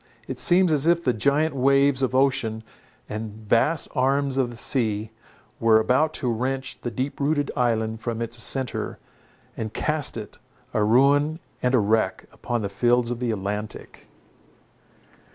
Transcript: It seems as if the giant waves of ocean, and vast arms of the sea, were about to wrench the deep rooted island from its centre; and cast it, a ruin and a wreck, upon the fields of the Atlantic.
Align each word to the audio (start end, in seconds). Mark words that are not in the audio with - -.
It 0.27 0.39
seems 0.39 0.71
as 0.71 0.87
if 0.87 1.03
the 1.03 1.13
giant 1.13 1.55
waves 1.55 2.01
of 2.01 2.15
ocean, 2.15 2.63
and 3.07 3.35
vast 3.47 3.87
arms 3.93 4.35
of 4.35 4.49
the 4.49 4.57
sea, 4.57 5.11
were 5.59 5.79
about 5.79 6.11
to 6.15 6.31
wrench 6.33 6.79
the 6.81 6.89
deep 6.89 7.19
rooted 7.19 7.51
island 7.55 8.01
from 8.01 8.19
its 8.19 8.43
centre; 8.43 8.97
and 9.55 9.75
cast 9.75 10.17
it, 10.17 10.39
a 10.73 10.83
ruin 10.83 11.37
and 11.61 11.75
a 11.75 11.79
wreck, 11.79 12.25
upon 12.31 12.63
the 12.63 12.67
fields 12.69 13.11
of 13.11 13.19
the 13.19 13.29
Atlantic. 13.29 14.07